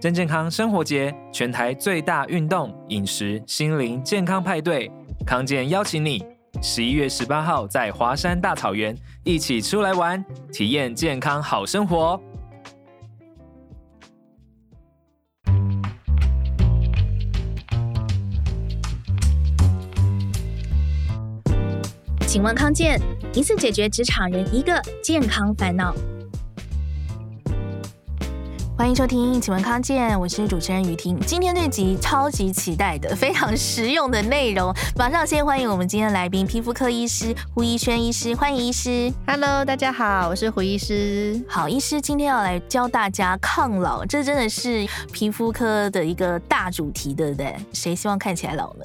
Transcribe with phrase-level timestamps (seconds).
[0.00, 4.88] 真健康生活节，全台最大运动、饮食、心灵健康派对，
[5.26, 6.24] 康健邀请你，
[6.62, 12.20] 十一月十八号在华山大草原一起出来玩，体验健康好生活。
[22.24, 23.00] 请问康健，
[23.34, 25.92] 一次解决职场人一个健康烦恼。
[28.78, 31.18] 欢迎收听，请问康健，我是主持人雨婷。
[31.26, 34.72] 今天这集超级期待的，非常实用的内容。
[34.96, 39.12] 马上先欢迎我们今天的来宾，皮肤科医师胡怡萱医师，欢迎医师。
[39.26, 41.42] Hello，大家好，我是胡医师。
[41.48, 47.56] 好，医师今天要来教大家抗老，这真的是皮肤科的一个大主题，对不对？
[47.72, 48.84] 谁希望看起来老呢？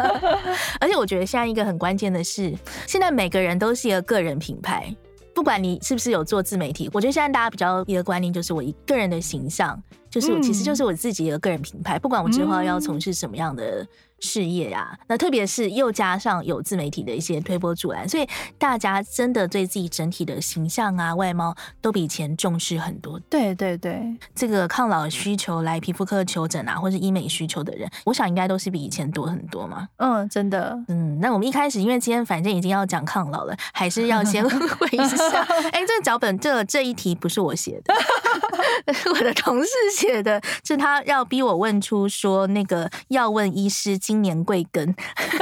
[0.80, 2.50] 而且我觉得现在一个很关键的是，
[2.86, 4.96] 现在每个人都是一个个人品牌。
[5.34, 9.80] 不管你是不是有做自媒体，我觉得现在大家比较一个观念就是，我一个人的形象，
[10.12, 11.98] 就是我其实就是我自己的个人品牌。
[11.98, 13.84] 不管我之后要从事什么样的
[14.20, 23.18] 事业呀、啊，那特别是又加上有自媒体的一些推波助澜，所以大家真的对自己整体的形象啊、外貌都比以前重视很多。
[23.30, 24.00] 对对对，
[24.34, 29.88] 这个抗老需求来皮肤科求诊啊，或是医美需求的人，我想应该都是比以前多很多嘛。
[29.96, 30.78] 嗯，真的。
[30.88, 35.16] 嗯，那我们一开始因为今天反正已经要讲抗老了，还是要先 问一下。
[35.72, 37.94] 哎、欸，这个脚本这这一题不是我写的，
[39.14, 43.92] 我的同事写的，是他要逼我问出说那个要问医师。
[44.02, 44.92] 今年贵庚？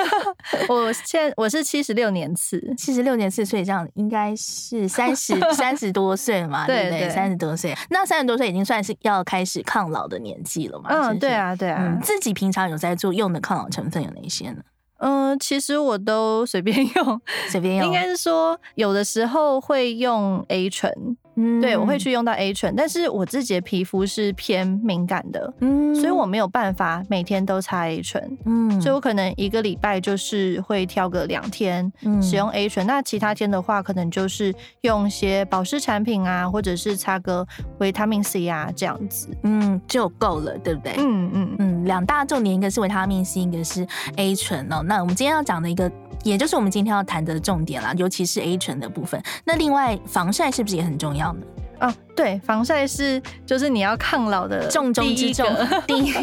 [0.68, 6.66] 我现在我是七十六年次，七十六年次，所以这样应该是三十 三十多岁了嘛？
[6.66, 7.08] 对不对？
[7.08, 10.90] 三十多岁，那三十多岁已经算是要开始抗老的年纪了嘛？
[10.90, 11.78] 嗯，对啊，对啊。
[11.80, 14.62] 嗯，自己平常有在做用的抗老成分有哪些呢？
[14.98, 17.86] 嗯，其实我都随便用，随便用。
[17.86, 20.92] 应该是说，有的时候会用 A 醇。
[21.40, 31.90] 嗯，对，我会去用到 A 醇，但是我自己的皮肤是偏敏感的，嗯，所以我没有办法每天都擦 A 醇，嗯，所以我可能一个礼拜就是会挑个两天
[32.20, 37.46] 使用 A 醇，嗯，那其他天的话，可能就是用一些保湿产品啊，或者是擦个
[37.78, 40.94] 维他命 C 啊这样子，嗯，就够了，对不对？
[40.98, 43.86] 嗯嗯嗯，两大重点，一个是维他命 C，一个是
[44.16, 44.82] A 醇哦。
[44.84, 45.90] 那我们今天要讲的一个。
[46.22, 49.22] 也就是我们今天要谈的重点啦，尤其是 A 醇的部分。
[49.44, 51.40] 那另外，防晒是不是也很重要呢？
[51.80, 55.46] 哦，对，防晒是就是你要抗老的重中之重，
[55.86, 56.14] 第一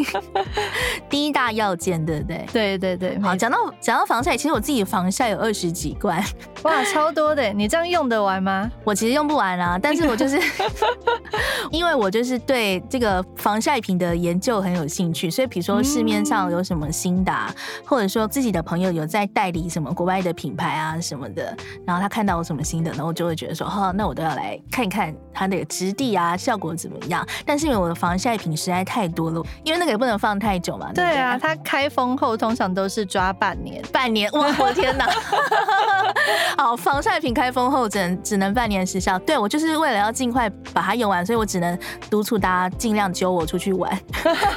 [1.09, 2.45] 第一大要件，对不对？
[2.53, 3.19] 对对对。
[3.19, 6.23] 好，讲到讲到防晒，其实我自己防晒有二十几罐，
[6.63, 7.51] 哇，超多的！
[7.53, 8.71] 你这样用得完吗？
[8.83, 10.39] 我其实用不完啊，但是我就是
[11.71, 17.51] 因为我就是对这个防晒品的研究很有兴趣，所以比如说市面上有什么新的，啊，
[17.83, 25.46] 或者说自己的朋友有在代理什么国外的品牌啊什么的，然后他看到我什么新的，然后我就会觉得说，哈，那我都要来看一看他。
[25.47, 27.25] 那个质地啊，效果怎么样？
[27.45, 30.91] 但是因为我的防晒品实在太多了，因为那个也不能放太久嘛。
[30.93, 34.47] 对，啊，它开封后通常都是抓半年，半年哇！
[34.59, 35.07] 我的天哪！
[36.57, 39.17] 好，防晒品开封后只能只能半年时效。
[39.19, 41.77] 对，我就是为了要尽快把它用完，所以我只能
[42.09, 43.91] 督促大家尽量揪我出去玩，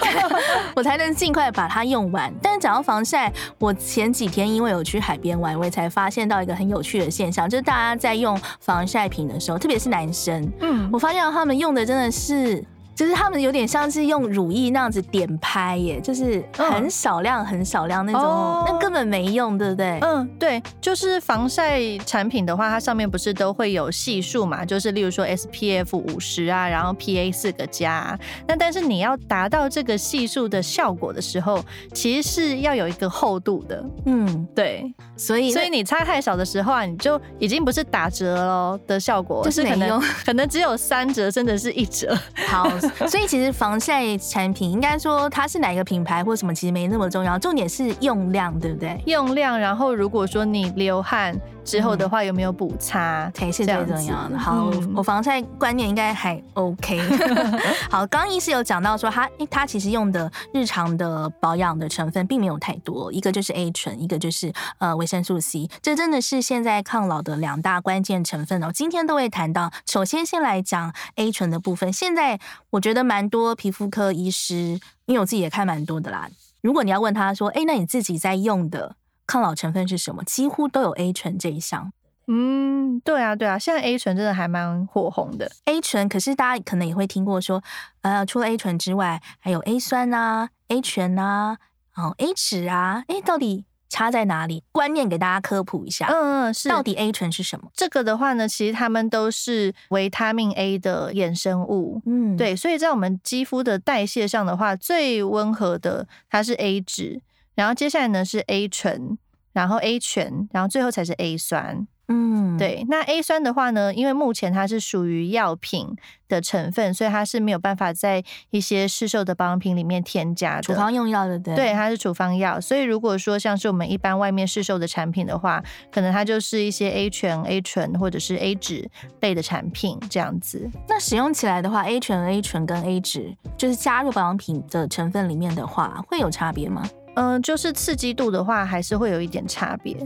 [0.74, 2.32] 我才能尽快把它用完。
[2.42, 10.79] 但是讲到防晒，我前几天因为有去海边玩，我也才发现到一个很有趣的现象，就是大家在用防晒品的时候，特别是男生，嗯。
[10.92, 12.64] 我发现他们用的真的是。
[12.94, 19.98] 就是他们有点像是用乳液那样子点拍耶，就是很少量、很少量那种，哦、那根本没用，对不对？
[20.02, 24.64] 嗯，对，就是防晒产品的话，它上面不是都会有系数嘛？
[24.64, 28.18] 就是例如说 SPF 五十啊，然后 PA 四个加、啊。
[28.46, 31.64] 那但是你要达到这个系数的效果的时候，
[31.94, 33.82] 其实是要有一个厚度的。
[34.04, 42.14] 嗯，对，所以所以你擦太少的时候啊，你就已经不是打折喽的效果，就是可能，可能只有三折，真的是一折。
[42.46, 42.70] 好。
[43.08, 49.02] 所以其实防晒产品应该说它是哪一个品牌或什么，其实没那么重要，重点是用量，对不对？
[49.06, 51.38] 用量，然后如果说你流汗。
[51.62, 54.36] 之后的话有没有补擦才是最重要的。
[54.36, 56.98] 好，嗯、我防晒观念应该还 OK。
[57.88, 68.70] 好，刚刚医师有讲到说他，他其实用的日常的保养的成分并没有太多，一个就是 A 醇，一个就是呃维生素 C，这真的是现在抗老的两大关键成分哦。
[68.72, 71.92] 今天都会谈到，首先先来讲 A 醇的部分。
[71.92, 72.40] 现在
[72.70, 76.28] 我觉得蛮多皮肤科医师，因为我自己也看蛮多的啦。
[76.60, 78.96] 如果你要问他说，哎，那你自己在用的？
[79.26, 80.24] 抗老成分是什么？
[80.24, 81.92] 几乎都有 A 醇这一项。
[82.26, 85.50] 嗯，对啊，对啊，现在 A 醇真的还蛮火红的。
[85.64, 87.62] A 醇，可是大家可能也会听过说，
[88.02, 91.58] 呃，除了 A 醇之外，还有 A 酸啊、A 醛啊、
[91.96, 94.62] 哦 A 酯啊，哎，到底差在哪里？
[94.72, 96.06] 观念给大家科普一下。
[96.06, 96.70] 嗯嗯，是。
[96.70, 97.68] 到底 A 醇是什么？
[97.74, 102.00] 这个的话呢，其实它们都是维他命 A 的衍生物。
[102.06, 102.56] 嗯，对。
[102.56, 107.20] 所以在我们肌肤的代谢上的话，最温和的它是 A 酯，
[107.54, 109.18] 然后接下来呢是 A 醇，
[109.52, 111.86] 然后 A 醛，然后最后才是 A 酸。
[112.12, 115.96] 嗯，对，那 A 酸的话呢，因为目前它是属于药品
[116.26, 120.62] 的成分，所以它是没有办法在一些市售的保养品里面添加的。
[120.62, 122.60] 处方用药的，对，对，它是处方药。
[122.60, 125.62] 所以如果说像是我们一般外面市售的产品的话，
[125.92, 128.88] 可能它就是一些 A 醛、A 醇或者是 A 酯
[129.20, 130.68] 类的产品这样子。
[130.88, 136.82] 那使用起来的话，A 醛、A 醇跟 A 酯，就是加入保养品的成分里面的话，会有差别吗？
[137.14, 139.96] 嗯、呃，就是刺激度的话，还是会有一点差别。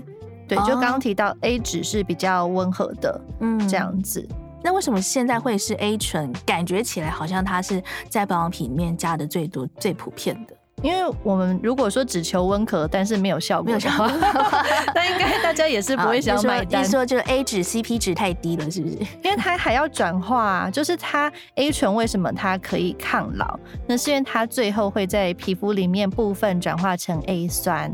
[0.47, 4.27] 对，就刚刚提到 A 酯是比较温和的，嗯，这样子。
[4.63, 6.33] 那为什么现在会是 A 醇？
[6.47, 10.55] 感觉起来好像它是在保养品里面加的最多、最普遍的。
[10.83, 14.07] 因为我们如果说只求温和，但是没有效果的话，
[14.95, 16.83] 那应该大家也是不会想买单。
[16.83, 18.97] 你说就是 A 酯 CP 值太低了，是不是？
[19.23, 23.59] 因为它还要转化，就是它 A 醇为什么它可以抗老？
[23.87, 27.91] 那是因为它最后会在皮肤里面部分转化成 A 酸。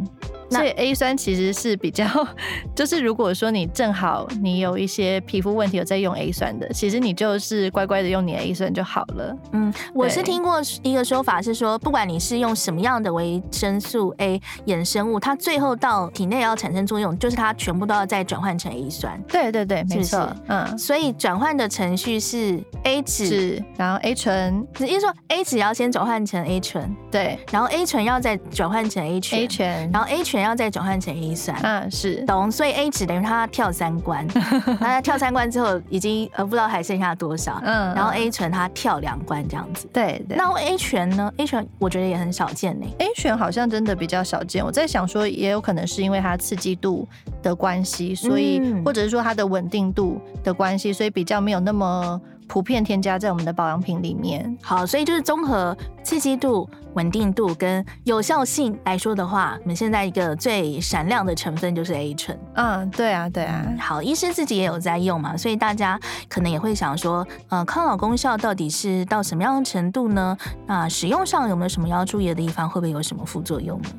[0.50, 2.05] 所以 A 酸其实是比较，
[2.75, 9.37] 就是如果说你正好你有一些皮肤问题有在用 A 酸的，其实你就是乖乖的用你的 A 酸就好了。
[9.52, 19.23] 嗯，我是听过一个说法是说，不管你是用什么样的维生素 A 衍生物，它最后到体内要产生作用，就是它全部都要再转换成 A 酸。
[19.29, 20.29] 对对对，没错。
[20.49, 30.40] 嗯，所以转换的程序是 A 酯，然后 A 醇，也就是说 A 酯要先转换成 A 醇，对，然后 A 醇要再转换成 A 醛，A 醛，然后 A 醛。
[30.43, 34.27] 要再转换成 A 酸，嗯，是懂，所以 A 只等于他跳三关，
[34.81, 40.37] 那跳三关之后已经呃不知道还剩下多少，嗯，然后 A 醇他跳两关这样子，对对。
[40.37, 44.65] 那 A 醛呢？A 醛我觉得也很少见呢，A 醛好像真的比较少见。
[44.65, 47.07] 我在想说，也有可能是因为它刺激度
[47.43, 52.21] 的关系，所以、嗯、或者是说它的稳定度的关系，所以比较没有那么。
[52.50, 54.58] 普遍添加在我们的保养品里面。
[54.61, 62.37] 好，所以就是综合刺激度、稳定度跟有效性来说的话，我们现在一个最闪亮的成分就是 A 醇。
[62.55, 63.64] 嗯，对啊，对啊。
[63.79, 65.97] 好，医师自己也有在用嘛，所以大家
[66.29, 70.37] 可能也会想说，呃，抗老功效到底是到什么样的程度呢？
[70.67, 72.69] 那使用上有没有什么要注意的地方？
[72.69, 73.91] 会不会有什么副作用呢？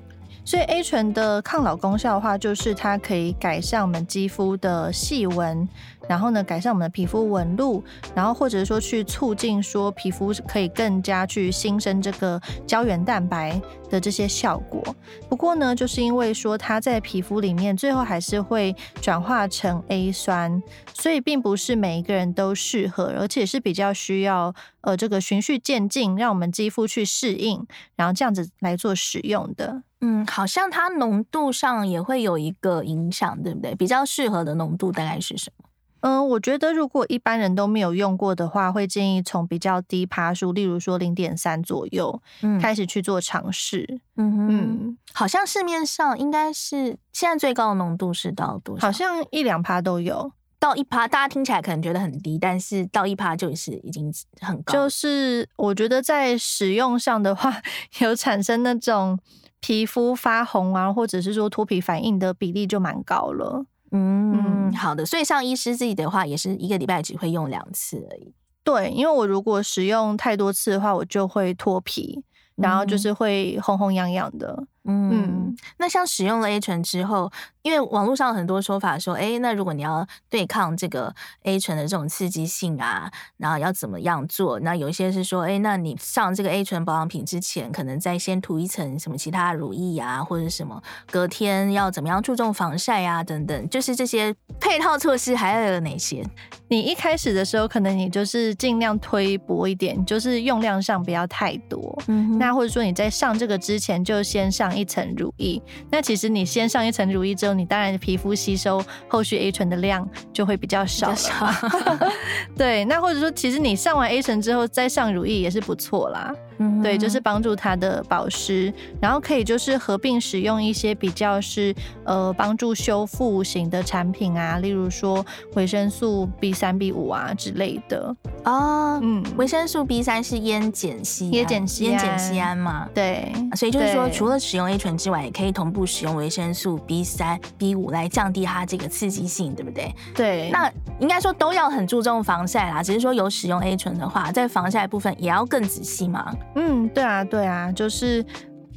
[0.44, 5.68] 所以 A 醇的抗老功效的话，就是它可以改善我们肌肤的细纹，
[6.08, 7.84] 然后呢，改善我们的皮肤纹路，
[8.16, 13.62] 然后或者说去促进说皮肤可以更加去新生这个胶原蛋白
[13.92, 14.82] 的这些效果。
[15.30, 29.84] 不过呢，就是因为说它在皮肤里面最后还是会转化成 A 酸，所以并不是每一个人都适合，而且是比较需要呃这个循序渐进，让我们肌肤去适应，然后这样子来做使用的。
[30.00, 33.76] 嗯，好像它浓度上也会有一个影响，对不对？
[33.76, 35.61] 比较适合的浓度大概是什么？
[36.02, 44.00] 嗯，我觉得如果一般人都没有用过的话，会建议从比较低趴数，例如说零点三左右，嗯，开始去做尝试。
[44.18, 48.88] 嗯哼嗯，好像市面上应该是现在最高的浓度是到多少？
[48.88, 54.74] 好像一两趴都有，到一趴，大家听起来可能觉得很低，但是到一趴就是已经很高。
[54.74, 57.62] 就是我觉得在使用上的话，
[58.02, 59.20] 有产生那种。
[59.64, 63.64] 皮肤发红啊，或者是说脱皮反应的比例就蛮高了。
[63.92, 65.06] 嗯，嗯，好的。
[65.06, 68.34] 所以像医师自己的话，也是一个礼拜只会用两次而已。
[68.64, 72.24] 对，因为我如果使用太多次的话，我就会脱皮，
[72.56, 74.56] 然后就是会红红痒痒的。
[74.81, 84.60] 嗯，嗯，那像使用了 A 醇之后，因为网络上有很多说法说，哎、欸，那如果你要对抗这个 A 醇的这种刺激性啊，然后要怎么样做？
[84.62, 96.26] 那有一些是说，哎、欸，那你上这个 A 醇保养品之前，可能再先涂一层什么其他乳液啊，或者什么，隔天要怎么样注重防晒啊，等等，就是这些配套措施还要有哪些？
[96.70, 102.02] 你一开始的时候，可能你就是尽量推薄一点，就是用量上不要太多。
[102.08, 104.71] 嗯，那或者说你在上这个之前就先上。
[104.78, 111.16] 一层乳液，那其实你先上一层乳液之后，你当然皮肤吸收后续 A 醇的量就会比较少了。
[111.16, 111.54] 少
[112.56, 116.34] 对，那或者说，其实你上完 A 醇之后再上乳液也是不错啦。
[116.62, 125.26] 嗯，对，就是帮助它的保湿，然后可以就是合并使用一些比较是呃帮助修复型的产品啊，例如说
[125.56, 128.16] 维生素 B 三、B 五啊之类的。
[128.46, 132.88] 哦，嗯，维生素 B 三是烟碱酰，烟碱醯，烟碱酰胺嘛？
[132.94, 139.94] 对，所以就是说，除了使用 A 醇之外，也可以同步使用维生素 B 三、B 五来降低它这个刺激性，对不对？
[140.16, 146.34] 对，那应该说都要很注重防晒啦，只是说有使用 A 醇的话，在防晒部分也要更仔细嘛。
[146.56, 148.26] 嗯，对啊，对啊，就是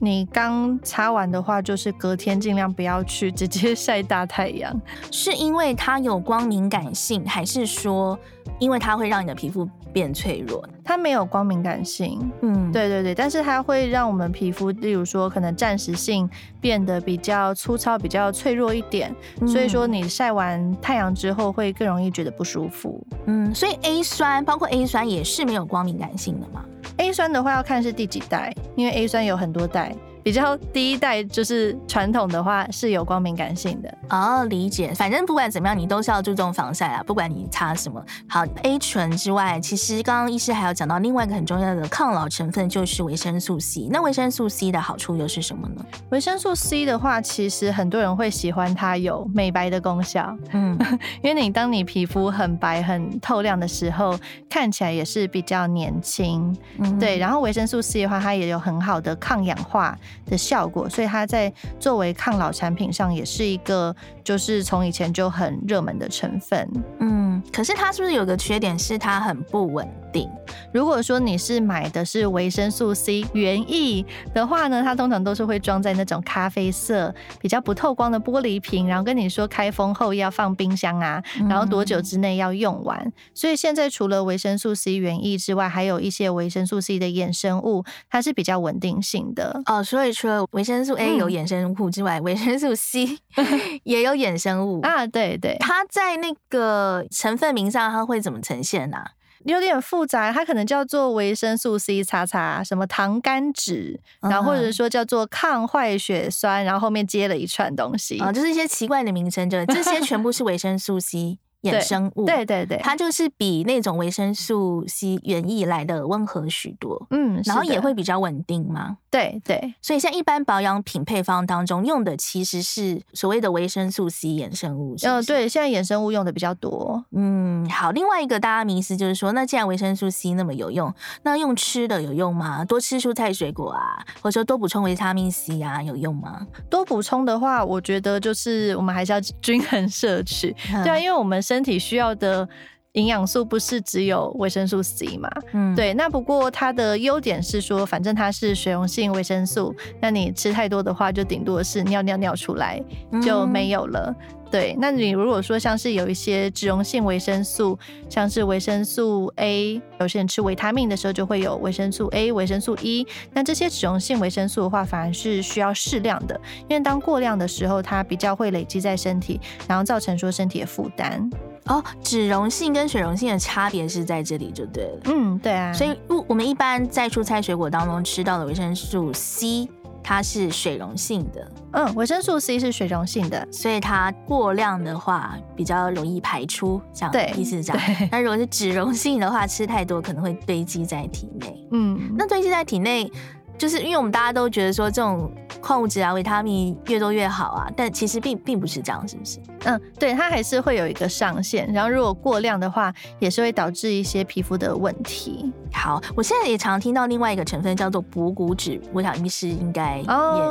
[0.00, 4.78] 你刚擦完的话，就是隔天尽量不要去直接 晒大太阳。
[5.10, 8.18] 是因为它有光敏感性，还是说
[8.58, 10.62] 因为它会让你的皮肤变脆弱？
[10.84, 16.28] 它没有光敏感性，嗯，对对对，但是它会让我们皮肤，例如说可能暂时性
[16.60, 19.14] 变得比较粗糙、比较脆弱一点。
[19.40, 23.02] 嗯、所以说你晒完太阳之后会更容易觉得不舒服。
[23.24, 26.62] 嗯，所以 A 酸包括 A 酸也是没有光敏感性的吗
[26.98, 29.94] ？A 酸的话要看是第几代，因为 A 酸有很多代。
[30.24, 34.92] 比较第一代就是传统的话是有光敏感性的哦，理解。
[34.94, 38.02] 反正不管怎么样，你都是要注重防晒啊，不管你擦什么。
[38.26, 43.86] 好，A 醇之外，其实刚刚医师还有讲到另外一个很重要的抗老成分，就是维生素 C。
[43.90, 45.84] 那维生素 C 的好处又是什么呢？
[46.08, 50.34] 维生素 C 的话，其实很多人会喜欢它有美白的功效。
[50.52, 50.78] 嗯，
[51.22, 56.56] 因为你当你皮肤很白很透亮的时候，看起来也是比较年轻。
[56.78, 57.18] 嗯，对。
[57.18, 59.94] 然后维生素 C 的话，它也有很好的抗氧化
[60.26, 63.94] 的效果，所以它在作为抗老产品上也是一个，
[64.24, 66.68] 就是从以前就很热门的成分。
[66.98, 70.28] 嗯，可是它是不是有个缺点，是它很不稳定？
[70.72, 82.98] 如果说你是买的是维生素 C 原液的话呢，它通常都是会装在那种咖啡色、比较不透光的玻璃瓶，然后跟你说开封后要放冰箱啊，然后多久之内要用完。
[83.04, 89.82] 嗯、所以现在除了维生素 C 原液之外，还有一些维生素 C 的衍生物，它是比较稳定性的哦。
[89.82, 93.18] 所以除了维生素 A 有衍生物之外，维、嗯、生素 C
[93.84, 95.06] 也有衍生物啊。
[95.06, 99.10] 对对，它在那个成分名上，它会怎么呈现呢、啊？
[99.46, 111.38] 有点复杂，它可能叫做维生素 C 叉叉，什么糖苷酯，然后或者说叫做抗坏血酸，然后后面接了一串东西啊，就是一些奇怪的名称，就这些全部是维生素 C。
[111.64, 130.92] 衍生物，对对对，它就是比那种维生素 C 原意来的温和许多，嗯，然后也会比较稳定嘛，对对，所以像一般保养品配方当中用的其实是所谓的维生素 C 衍生物，嗯、呃，对，现在衍生物用的比较多，嗯，好，另外一个大家迷思就是说，那既然维生素 C 那么有用，
[131.22, 132.64] 那用吃的有用吗？
[132.64, 136.44] 多吃蔬菜水果啊，或者说多补充维他命 C 啊，有用吗？
[136.68, 141.34] 多补充的话，我觉得就是我们还是要 均衡摄取，嗯、对啊，因为我们。
[141.44, 142.48] 身体需要的
[142.94, 145.28] 营养素不是只有维生素 C 嘛？
[145.52, 145.92] 嗯，对。
[145.94, 152.80] 那不过它的优点是说，反正它是水溶性维生素，那你吃太多的话，就顶多是尿尿尿出来
[153.20, 154.14] 就没有了。
[154.16, 154.76] 嗯、对。
[154.78, 157.76] 那你如果说像是有一些脂溶性维生素，
[158.08, 163.04] 像是维生素 A，有些人吃维他命的时候就会有维生素 A、维生素 E。
[163.32, 171.28] 那这些脂溶性维生素的话，反而是需要适量的，因为当过量的时候，它比较会累积在身体，然后造成说身体的负担。
[171.66, 175.00] 哦，脂溶性跟水溶性的差别是在这里就对了。
[175.04, 175.72] 嗯，对啊。
[175.72, 179.68] 所以，我我们一般在蔬菜水果当中吃到的维生素 C，
[180.02, 181.50] 它是水溶性的。
[181.72, 188.08] 嗯，维生素 C 是水溶性的，所以它过量的话比较容易排出，这样意思是这样。
[188.12, 191.66] 那如果是脂溶性的话，吃太多可能会堆积在体内。
[191.72, 193.10] 嗯，那堆积在体内。
[193.56, 195.30] 就是因为我们大家都觉得说这种
[195.60, 199.38] 矿物质啊、维他命越多越好啊，但其实并并不是这样，是不是？
[199.64, 205.52] 嗯，对，它还是会有一个上限，然后如果过量的话，也是会导致一些皮肤的问题。
[205.74, 210.04] 好，我现在也常听到另外一个成分叫做补骨脂，我想医师应该也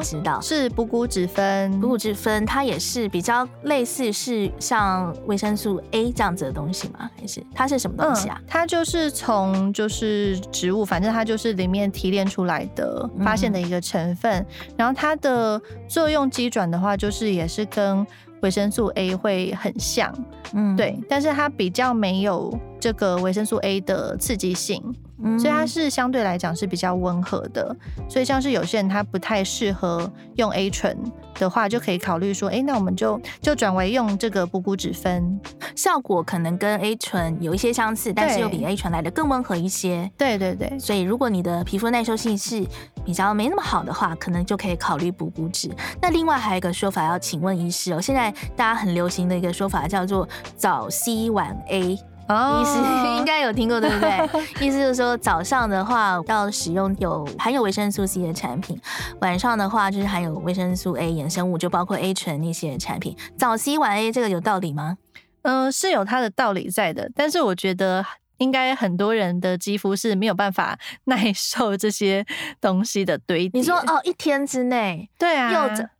[0.04, 1.80] 知道，哦、是补骨脂酚。
[1.80, 7.10] 补骨脂酚它也是比较类似是像维生素 A 这样子的东西吗？
[7.20, 8.38] 还是它是什么东西啊？
[8.40, 13.10] 嗯、它就是从就是植物，反正它就是里面提炼出来的。
[13.24, 18.06] 发现的一个成分，嗯、然后它的作用机转的话，就是也是跟
[18.42, 20.14] 维生素 A 会很像，
[20.54, 24.84] 嗯，对，但是它比较没有这个维生素 A 的刺激性，
[25.24, 27.76] 嗯，所以它是相对来讲是比较温和的，
[28.10, 30.98] 所以像是有些人他不太适合用 A 醇。
[31.40, 35.42] 的话就可以考虑说，哎、欸，那我们就就转为用这个补骨脂分，
[35.76, 40.10] 效果可能跟 A 醇有一些相似，但是又比 A 醇来的更温和一些。
[40.16, 42.64] 对对对，所以如果你的皮肤耐受性是
[43.04, 45.72] 比较没那么好的话，可能就可以考虑补骨脂。
[46.00, 51.98] 那另外还有一个说法要请问医师哦，现在大家很流行的一个说法叫做早 C 晚 A。
[52.30, 54.10] 哦，意思应该有听过，对不对？
[54.66, 58.80] 意思就是说，早上的话要使用有含有维生素 C 的产品，
[59.20, 63.16] 晚上的话就是含有维生素 A 衍生物，就包括 A 醇那些产品。
[63.38, 64.98] 早 C 晚 A 这个有道理吗？
[65.42, 68.06] 嗯、呃，是有它的道理在的，但是我觉得
[68.38, 72.26] 应该很多人的肌肤是没有办法耐受这些
[72.62, 73.60] 东西的堆叠。
[73.60, 75.52] 你说哦，一天之内，对啊，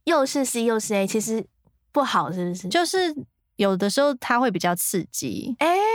[0.06, 1.46] 又又是 C 又是 A，其实
[1.92, 2.70] 不好，是不是？
[2.70, 3.14] 就是
[3.58, 5.93] 有的时候它会比较刺激，哎、欸。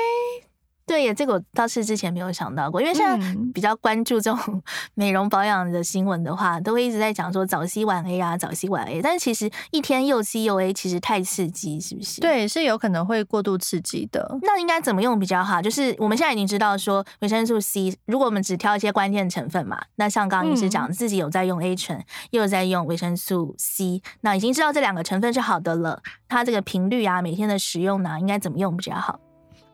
[0.88, 4.62] 对呀，这个我倒是之前没有想到过，因为现在比较关注这种
[4.94, 9.02] 美容保养的新闻的话，都会一直在讲说早 C 晚 A 啊，早 C 晚 A。
[9.02, 12.20] 但是其实一天又 C 又 A，其实太刺激，是不是？
[12.20, 14.38] 对，是有可能会过度刺激的。
[14.42, 15.60] 那应该怎么用比较好？
[15.60, 26.02] 就是我们现在已经知道说维生素 C，如果我们只挑一些关键成分嘛，那像刚刚医师讲，自己有在用 A 醇，又有在用维生素 C，那已经知道这两个成分是好的了。
[26.28, 29.20] 它这个频率啊，每天的使用呢，应该怎么用比较好？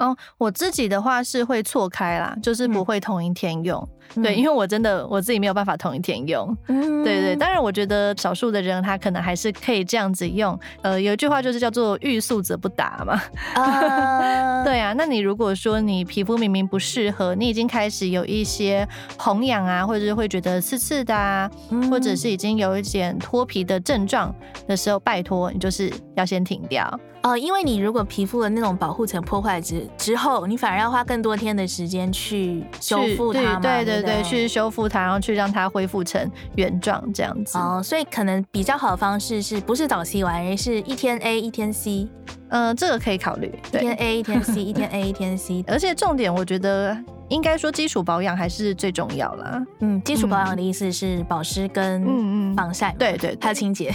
[0.05, 3.89] 哦，我自己的话是会错开啦，就是不会同一天用。
[4.17, 6.55] 嗯、对，因为我真的我自己没有办法同一天用。
[6.69, 10.59] 嗯，对对，当然我觉得少数的人他可能还是可以这样子用。
[10.83, 13.21] 呃，有一句话就是叫做“欲速则不达”嘛。
[13.55, 14.93] 啊， 对啊。
[14.93, 24.35] 那你如果说你皮肤明明不适合，你已经开始有一些红痒啊，或者是会觉得刺刺的啊，嗯、或者是已经有一点脱皮的症状
[24.69, 27.01] 的时候，拜托你就是要先停掉。
[27.25, 37.57] 哦，因为你如果皮肤的那种保护层破坏之之后，你反而要花更多天的时间去修复它嘛，对对对，对，对，去修复它，然后去让它恢复成原状这样子。
[37.57, 42.07] 哦，所以可能比较好的方式是不是早 C 晚 A，是一天 A 一天 C。
[42.51, 46.97] 嗯、呃，这个可以考虑，一天 A 一天 C，一天 A 一天 C， 而且重点我觉得。
[47.31, 49.61] 应该说基础保养还是最重要啦。
[49.81, 53.91] 嗯，基础保养的意思是保湿跟防晒，对对，还有清洁。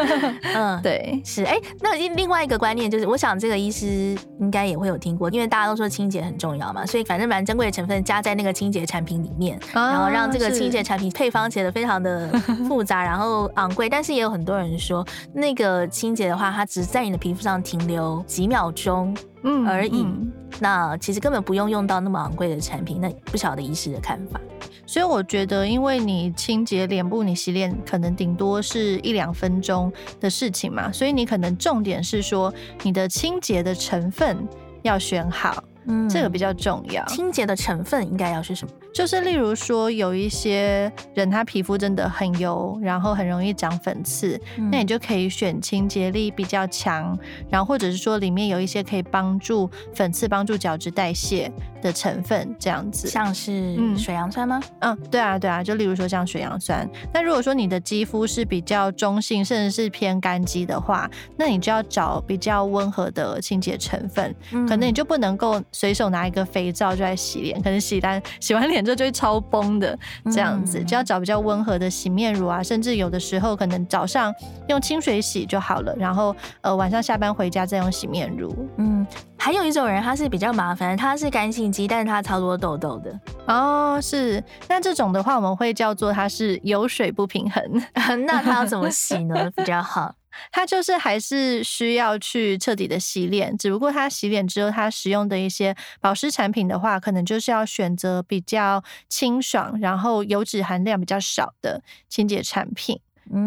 [0.54, 1.42] 嗯，对，是。
[1.44, 12.28] 哎，那另外一个观念就是，我想这个医师应该也会有听过，因为大家都说清洁很重要嘛，所以反正蛮珍贵的成分加在那个清洁产品里面，然后让这个清洁产品配方写得非常的
[12.68, 13.88] 复杂，然后昂贵。
[13.88, 19.16] 但是也有很多人说，那个清洁的话，它只在你的皮肤上停留几秒钟。
[19.42, 20.02] 嗯，而已。
[20.02, 23.00] 嗯、那其实根本不用用到那么昂贵的产品。
[23.00, 24.40] 那不晓得医师的看法。
[24.84, 32.52] 所以我觉得，因为你清洁脸部，你洗脸可能顶多是一两分钟的事情嘛，所以你可能重点是说
[32.82, 34.36] 你的清洁的成分
[34.82, 35.62] 要选好。
[35.86, 37.04] 嗯，这个比较重要。
[37.06, 38.74] 清洁的成分应该要是什么？
[38.96, 47.14] 就是例如说，有一些人他皮肤真的很油，然后很容易长粉刺，嗯、那你就可以选清洁力比较强，
[47.50, 51.52] 然后或者是说里面有一些可以帮助粉刺、帮助角质代谢
[51.86, 53.08] 的成分，这样子。
[53.08, 54.60] 像是水杨酸吗？
[54.80, 56.88] 嗯，对啊，对啊，就例如说像水杨酸。
[57.14, 65.62] 那如果说你的肌肤是比较中性，甚至是偏干肌的话，那你就要找比较温和的清洁成分，嗯、可能你就不能够。
[65.72, 69.96] 随手拿一个肥皂就在洗脸，可能洗完 洗完脸之后就会超崩的
[70.32, 74.34] 这样子，嗯、就要找比较温和的洗面乳啊，甚至有的时候可能早上
[74.68, 78.68] 用清水洗就好了，然后呃晚上下班回家再用洗面乳。
[78.78, 83.20] 嗯，还有一种人他是比较麻烦，他是干性肌，但是他超多痘痘的。
[83.46, 87.62] 哦，是，那这种的话我们会叫做它是油水不平衡，
[88.26, 90.14] 那它要怎么洗呢比较好？
[90.50, 103.00] 它就是还是需要去彻底的洗脸，只不过它洗脸之后，它使用的一些保湿产品的话，可能就是要选择比较清爽，然后油脂含量比较少的清洁产品。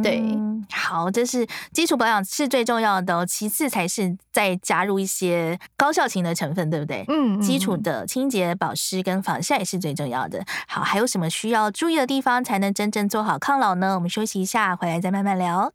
[0.04, 7.06] 对，嗯、好，这是基础保养是最重要的，其次才是再加入一些高效型的成分，对不对？
[7.08, 10.44] 嗯，基础的清洁、保湿跟防晒是最重要的。
[10.68, 13.96] 好，还有什么需要注意的地方才能真正做好抗老呢？
[13.96, 15.72] 我们休息一下，回来再慢慢聊。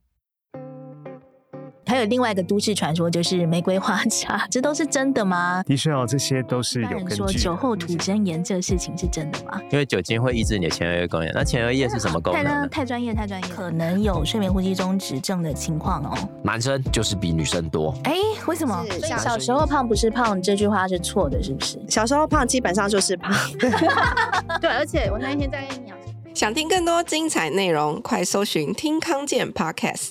[1.94, 5.62] 还有另外一个都市传说，就是玫瑰花茶， 这都是真的吗？
[5.64, 7.14] 的确哦，这些都是有根据。
[7.14, 9.60] 说酒后吐真言这事情是真的吗？
[9.70, 12.66] 因为酒精会抑制你的前额叶功能，那前额叶是什么功能呢？
[12.68, 16.18] 太专业，太专业，可能有睡眠呼吸中止症的情况哦。
[16.42, 17.96] 男生就是比女生多。
[18.02, 18.16] 哎，
[18.48, 18.84] 为什么？
[19.16, 21.80] 小时候胖不是胖这句话是错的，是不是？
[21.88, 23.32] 小时候胖基本上就是胖。
[24.60, 25.96] 对，而且我那一天在跟你讲，
[26.34, 30.10] 想听更多精彩内容，快搜寻听康健 Podcast。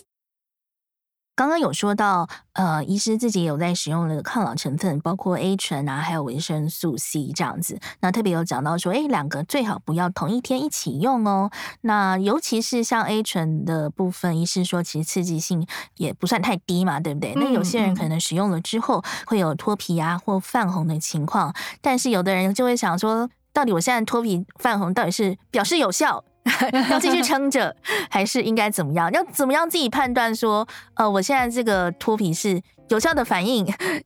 [1.35, 7.79] 刚刚有说到，呃，医师自己也有在使用的抗老成分，包括 A 醇啊，还有维生素 C 这样子。
[8.01, 11.49] 那特别有讲到说，哎，两个最好不要同一天一起用哦。
[11.81, 15.65] 那尤其是像 A 醇的部分，医师说其实刺激性
[15.97, 17.33] 也不算太低嘛，对不对？
[17.35, 26.23] 那有些人可能使用了之后会有脱皮啊或泛红的情况，但是有的人就会想说，到底我现在脱皮泛红到底是表示有效？
[26.91, 27.75] 要继续撑着，
[28.09, 29.11] 还是应该怎么样？
[29.11, 33.65] 要怎么样自己判断说，呃，我现在这个脱皮是有效的反应，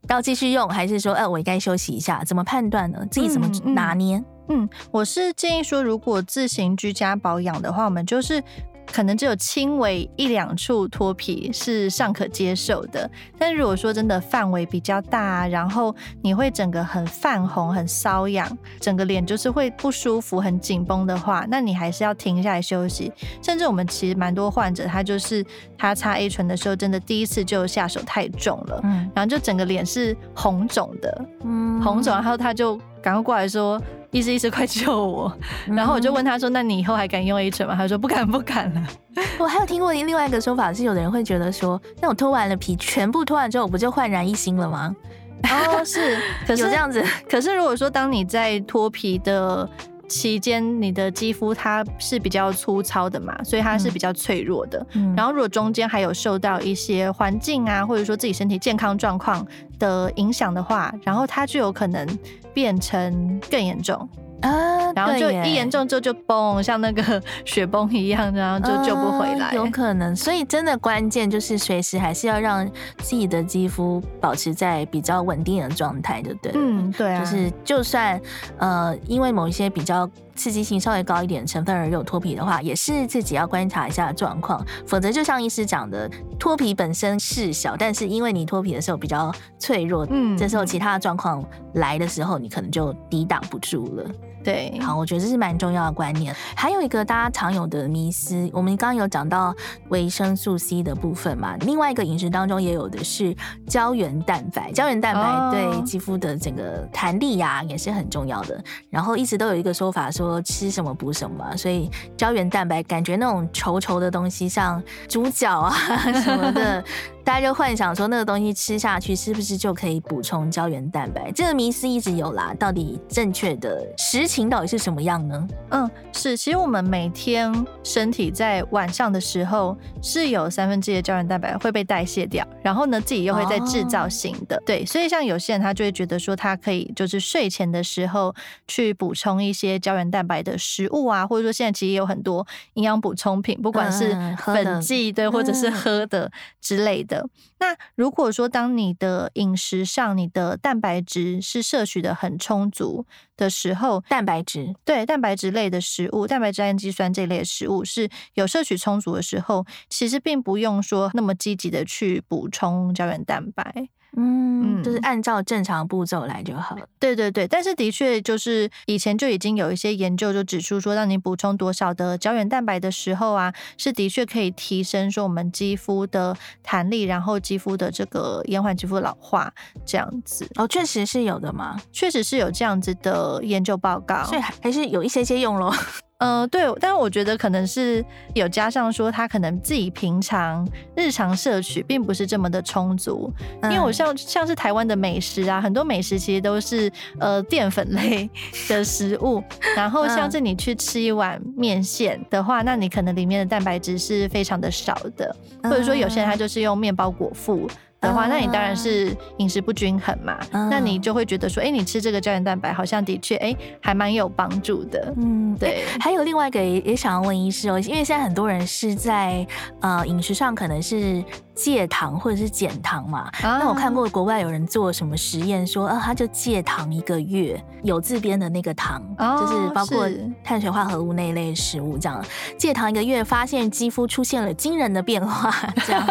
[0.10, 2.24] 要继续用，还是说，呃，我应该休息一下？
[2.24, 3.00] 怎么判断呢？
[3.10, 4.18] 自己怎么拿捏？
[4.50, 8.44] 嗯，嗯，我是建议说，如果自行居家保养的话，我们就是。
[8.92, 13.10] 可能只有轻微一两处脱皮是尚可接受的。
[13.38, 23.12] 但如果说真的范围比较大，然后你会整个很泛红、很瘙痒，整个脸就是会不舒服、很紧绷的话，那你还是要停下来休息。
[23.42, 25.46] 甚至我们其实蛮多患者，他就是
[25.78, 33.80] 他擦 A 醇的时候，真的第一次就下手太重了，嗯，然后就整个脸是红肿的，嗯，红肿，然后他就赶快过来说。
[34.12, 35.32] 医师，医师，快救我！
[35.68, 38.88] 然后我就问他说：“那你以后还敢用 A 醇吗？”他说：“不敢，不敢了。
[39.38, 44.96] ”我还有听过另外一个说法是，有的人会觉得说：“那我脱完了皮，全部脱完之后，我不就焕然一新了吗？”
[45.44, 46.18] 哦，是，
[46.48, 47.04] 可是有这样子。
[47.30, 49.70] 可是如果说当你在脱皮的
[50.08, 54.86] 期间，你的肌肤它是比较粗糙的嘛，所以它是比较脆弱的。
[54.94, 59.46] 嗯、然后如果中间还有受到一些环境啊，或者说自己身体健康状况
[59.78, 62.08] 的影响的话，然后它就有可能。
[62.54, 64.10] 变成更严重
[64.42, 69.54] 啊，然后就一严重之后就崩，像那个雪崩一样，然后就救不回来。
[69.54, 72.66] 有可能，所以真的关键就是随时还是要让
[73.00, 76.52] 自己的肌肤保持在比较稳定的状态，对不对？
[76.56, 78.20] 嗯，对啊，就是就算
[78.58, 80.10] 呃，因为某一些比较。
[80.38, 94.06] 刺激性稍微高一点成分而有脱皮的话，也是自己要观察一下状况，否则就像医师讲的，脱皮本身是小，但是因为你脱皮的时候比较脆弱，嗯，这时候其他的状况来的时候，你可能就抵挡不住了。
[94.44, 96.34] 对，好，我觉得这是蛮重要的观念。
[96.56, 99.54] 还有一个大家常有的迷思，我们刚刚有讲到
[99.90, 103.36] 维生素 C 的部分嘛，另外一个饮食当中也有的是
[103.68, 108.64] 胶原蛋白，胶原蛋白对肌肤的整个弹力呀、啊、也是很重要的。
[108.90, 115.74] 然后一直都有一个说法说吃什么补什么，所以胶原蛋白感觉那种稠稠的东西，像猪脚啊
[116.22, 116.84] 什么的。
[117.28, 121.30] 大家就幻想说那个东西吃下去是不是就可以补充胶原蛋白？
[121.34, 125.48] 这个迷思一直有啦，到底正确的实情到底是什么样呢？
[125.72, 134.56] 嗯，是，其实我们每天身体在晚上的时候是有三分之一的胶原蛋白会被代谢掉，然后呢自己又会再制造新的。
[134.56, 138.34] 哦、对，所以像有些人他就会觉得说他可以就是睡前的时候
[138.70, 147.17] 去补充一些胶原蛋白的食物啊，或者说现在其实也有很多营养补充品，不管是粉剂对或者是喝的之类的。
[147.60, 163.90] 那如果说当你的饮食上，你的蛋白质是摄取的很充足的时候，蛋白质对蛋白质类的食物，蛋白质、氨基酸这类的食物是有摄取充足的时候，其实并不用说那么积极的去补充胶原蛋白。
[164.16, 166.88] 嗯，就是按照正常步骤来就好了。
[167.00, 179.54] 对对对，但是的确就是以前就已经有一些研究就指出说，让你补充多少的胶原蛋白的时候啊，是的确可以提升说我们肌肤的弹力，然后肌肤的这个延缓肌肤老化
[179.86, 180.48] 这样子。
[180.56, 181.80] 哦，确实是有的吗？
[181.92, 185.76] 确实是有这样子的研究报告，所以还是有一些些用咯。
[186.20, 188.04] 嗯、呃，对，但是我觉得可能是
[188.34, 193.32] 有加上说他可能自己平常日常摄取并不是这么的充足，
[193.64, 198.28] 因为我像像是台湾的美食啊，很多美食其实都是呃淀粉类
[198.68, 199.44] 的食物，
[199.76, 207.70] 然后像是你去吃一碗面线的话，那你可能里面的蛋白质是非常的少的，或者说有些人他就是用面包果腹。
[208.02, 210.38] 的话，那你当然是饮食不均衡嘛。
[210.52, 215.14] Uh, 那你就会觉得说，哎、欸，你吃这个胶原蛋白好像的确，哎、欸，还蛮有帮助的。
[215.18, 215.84] 嗯，对。
[216.00, 219.46] 还有另外一个也也想要问医师哦，因为现在很多人是在
[219.82, 221.24] 呃饮食上可能是
[221.58, 223.30] 戒糖或者是减糖嘛。
[223.42, 230.08] Uh, 那我看过国外有人做什么实验，说，啊，他就戒糖一个月，有自编的那个糖，uh, 就是包括
[230.44, 232.24] 碳水化合物那一类食物，这样
[232.58, 235.52] 戒糖一个月，发现肌肤出现了惊人的变化，
[235.86, 236.06] 这样，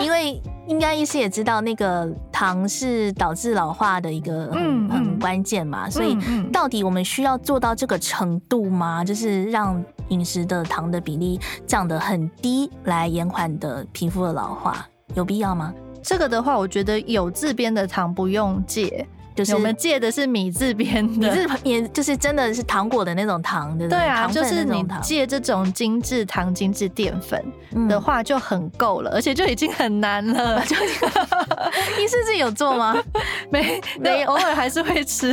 [0.00, 0.42] 因为。
[0.68, 6.14] 应该医师也知道，那个糖是导致老化的一个很很关键嘛，所以
[6.52, 9.02] 到底我们需要做到这个程度吗？
[9.02, 14.86] 就是让饮食的糖的比例降得很低，来延缓的皮肤的老化，
[15.18, 15.74] 有必要吗？
[16.00, 19.06] 这个的话，我觉得有自编的糖不用借。
[19.38, 23.96] 就是我们借的是米字边的，米字也就是真的是糖果的那种糖，的对？
[23.96, 27.40] 啊，就是你戒这种精致糖、精致淀粉
[27.88, 30.60] 的话就很够了，而且就已经很难了。
[30.66, 32.96] 就医师 自己有做吗？
[33.48, 35.32] 没没，偶尔还是会吃。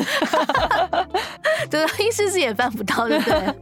[1.67, 3.55] 对，医师自己也办不到，对不对？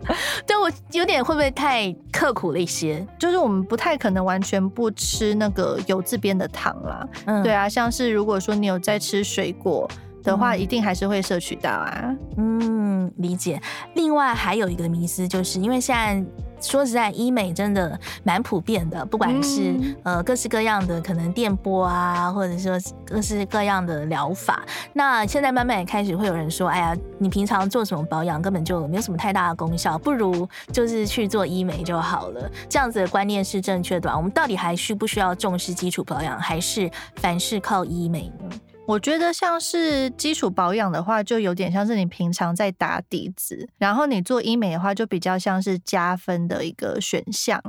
[0.46, 3.08] 对我有点会不会太刻苦了一些？
[3.18, 7.08] 就是我们不太可能完全不吃那个油字边的糖啦。
[7.28, 9.90] 嗯，对啊，像是如果说你有在吃水果。
[10.24, 12.16] 的话，一定还是会摄取到啊。
[12.38, 13.62] 嗯，理解。
[13.96, 16.24] 另外还有一个迷思，就是因为现在
[16.62, 24.64] 说实在，医美真的蛮普遍的，不管是、嗯、呃各式各样的可能电波啊，或者说各式各样的疗法。
[24.94, 32.50] 那现在慢慢也开始会有人说，哎呀，你平常做什么保养根本就没有什么太大的功效，不如就是去做医美就好了。
[32.70, 34.16] 这样子的观念是正确的。
[34.16, 38.50] 我们到底还需不需要重视基础保养，还是凡事靠医美呢？
[38.86, 47.62] 我觉得像是基础保养的话，就有点像是你平常在打底子，然后你做医美的话，就比较像是加分的一个选项，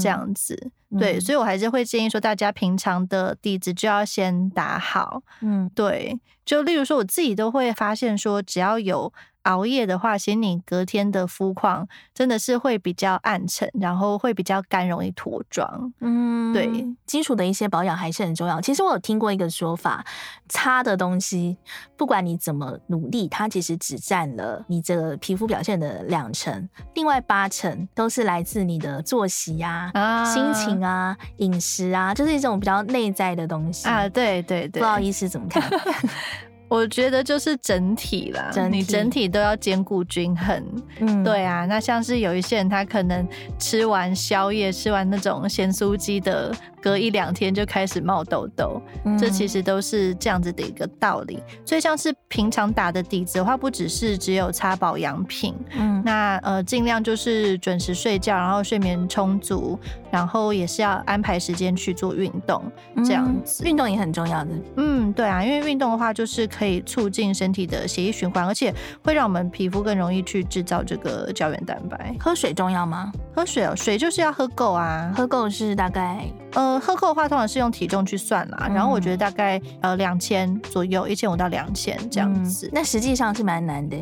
[0.00, 0.70] 这样子。
[0.90, 5.22] 嗯、对，所以我还是会建议说，大家平常的底子就要先打好。
[5.40, 6.18] 嗯，对。
[6.44, 9.12] 就例如说，我自己都会发现说，只要有。
[9.42, 15.92] 熬夜的话，其实你隔天的肤况真的是会比较暗沉，然后会比较干，容易脱妆。
[16.00, 18.60] 嗯，对，基础的一些保养还是很重要。
[18.60, 20.04] 其实我有听过一个说法，
[20.48, 21.56] 擦的东西，
[21.96, 34.08] 不管你怎么努力，它其实只占了你这个皮肤表现的两成，另外八成都是来自你的作息啊、啊心情啊、饮食啊，就是一种比较内在的东西啊。
[34.08, 35.62] 对对对，不好意思，怎么看？
[36.72, 40.64] 我觉得就是整体啦，整体你整体都要兼顾均衡。
[41.00, 46.50] 嗯，对啊，那像是有一些人，他可能吃完宵夜，吃完那种咸酥鸡的。
[46.82, 51.40] 隔一两天就开始冒痘痘，嗯，这其实都是这样子的一个道理。
[51.64, 59.78] 所以像是平常打的底子的话，不只是只有擦保养品，嗯，那呃尽量就是准时睡觉，然后睡眠充足，
[60.10, 62.60] 然后也是要安排时间去做运动，
[63.04, 63.64] 这样子。
[63.64, 64.50] 运动也很重要的。
[64.76, 72.14] 嗯，对啊，因为运动的话就是可以促进身体的血液循环，而且会让我们皮肤更容易去制造这个胶原蛋白。
[72.18, 73.12] 喝水重要吗？
[73.34, 76.71] 喝水哦，水就是要喝够啊，喝够是大概呃。
[76.80, 78.66] 喝够的话，通常是用体重去算啦。
[78.68, 82.66] 嗯、然后我觉得大概呃两千左右，一千五到两千这样子。
[82.66, 83.96] 嗯、那实际上是蛮难的。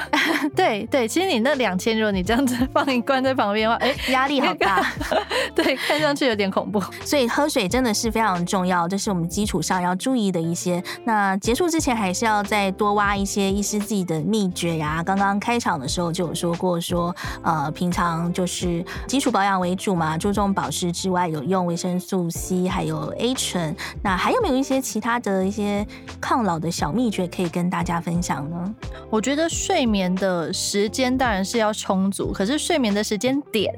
[0.54, 4.84] 对对，其实你那两千，如果你这样子放一罐在旁边的话， 哎，压力好大。
[5.54, 6.82] 对，看上去有点恐怖。
[7.04, 10.82] 所以喝水真的是非常重要，这是我们基础上要注意的一些。
[11.04, 15.02] 那结束之前，还是要再多挖一些医师自己的秘诀呀。
[15.04, 22.07] 刚刚开场的时候就有说过说，说呃，平常就是基础保养为主嘛，注重保湿之外，有用维生素。
[22.08, 25.86] 素 C 还有 A 醇，那还有没有一些其他的一些
[26.18, 28.74] 抗老的小秘诀可以跟大家分享呢？
[29.10, 33.70] 我觉得睡眠的时间当然是要充足，可是睡眠的时间点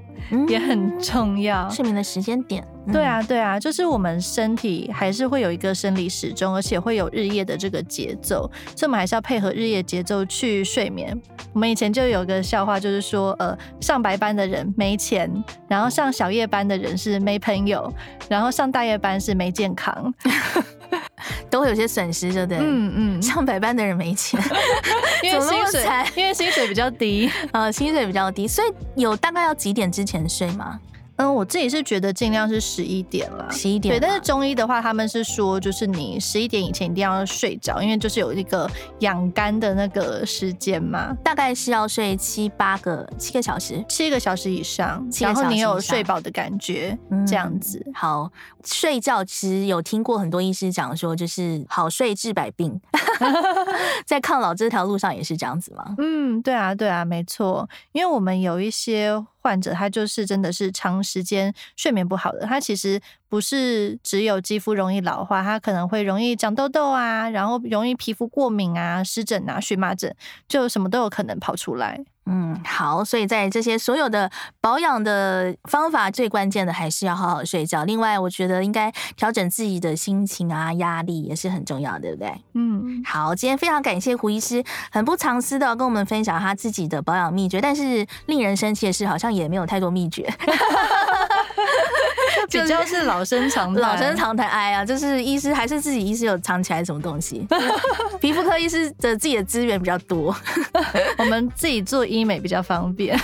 [0.46, 1.68] 也很重要。
[1.70, 2.64] 睡眠的时间点。
[2.92, 11.16] 对啊，对啊，就是我们身体还是会有一个生理时钟，而且会有日夜的这个节奏，所以我们还是要配合日夜节奏去睡眠。
[11.52, 15.30] 我们以前就有个笑话，就是说，呃，上白班的人没钱，
[15.68, 17.92] 然后上小夜班的人是没朋友，
[18.28, 20.12] 然后上大夜班是没健康，
[21.50, 22.58] 都会有些损失，对不对？
[22.60, 24.40] 嗯嗯， 上白班的人没钱，
[25.22, 25.84] 因为薪水
[26.16, 30.80] 因为薪水比较低，呃，薪水比较低，所以有大概要几点之前睡吗？
[31.20, 33.94] 嗯，我自己是觉得尽量是十一点了，十一点。
[33.94, 38.66] 对，但是中医的话，他们是说，就是你十一点以前一定要睡着，因为就是有一个
[39.00, 46.96] 养肝的那个时间嘛，大概是要睡七八个七个小时，七个小时以上，然后你有睡饱的感觉，
[47.28, 47.82] 这样子。
[47.84, 48.32] 嗯，好，
[48.64, 52.80] 睡觉其实有听过很多医师讲说，就是好睡治百病，
[54.06, 55.94] 在抗老这条路上也是这样子吗？
[55.98, 59.22] 嗯，对啊，对啊，没错，因为我们有一些。
[59.40, 63.00] 患者他就是真的是长时间睡眠不好的，他其实
[63.30, 70.14] 不是只有肌肤容易老化，它可能会容易长痘痘啊，然后容易皮肤过敏啊、湿疹啊、荨麻疹，
[70.48, 72.00] 就什么都有可能跑出来。
[72.26, 77.84] 嗯，好，所以在这些所有的保养的方法，最关键的还是要好好睡觉。
[77.84, 82.32] 另外，我觉得应该调整自己的心情啊，压力也是很重要的，对不对？
[82.54, 84.62] 嗯，好，今天非常感谢胡医师，
[84.92, 87.60] 很不藏私的跟我们分享他自己的保养秘诀。
[87.60, 90.32] 但是令人生气的是，好像也没有太多秘诀。
[92.50, 94.48] 比较是老生常谈，老生常谈。
[94.48, 97.46] 哎呀，就是医师还是自己医师有藏起来什么东西？
[98.20, 100.34] 皮肤科医师的自己的资源比较多，
[101.18, 103.18] 我们自己做医美比较方便。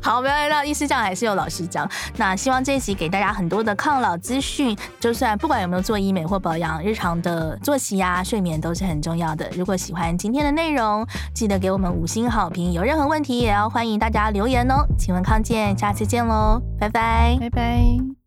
[0.00, 1.88] 好，不要让医师讲，还是有老师讲。
[2.16, 9.48] 那希望这一集给大家很多的抗老资讯，就算不管有没有做医美或保养，日常的作息啊、睡眠都是很重要的。
[9.56, 12.72] 如果喜欢今天的内容，记得给我们五星好评。
[12.72, 14.84] 有任何问题，也要欢迎大家留言哦。
[14.98, 18.17] 请问康健，下次见喽，拜拜，拜拜。